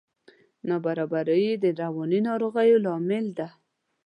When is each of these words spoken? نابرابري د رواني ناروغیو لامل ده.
نابرابري 0.67 1.45
د 1.63 1.65
رواني 1.81 2.19
ناروغیو 2.29 2.83
لامل 2.85 3.25
ده. 3.37 3.47